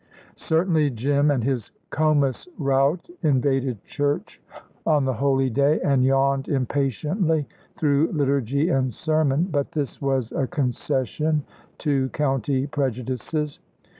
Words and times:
Certainly, 0.33 0.89
Jim 0.89 1.29
and 1.29 1.43
his 1.43 1.71
Comus 1.91 2.47
rout 2.57 3.07
invaded 3.21 3.85
church 3.85 4.41
on 4.83 5.05
the 5.05 5.13
holy 5.13 5.51
day, 5.51 5.79
and 5.81 6.03
yawned 6.03 6.47
impatiently 6.47 7.47
through 7.77 8.11
liturgy 8.11 8.69
and 8.69 8.91
sermon; 8.91 9.43
but 9.51 9.73
this 9.73 10.01
was 10.01 10.31
a 10.31 10.47
concession 10.47 11.43
to 11.77 12.09
county 12.09 12.65
prejudices. 12.65 13.59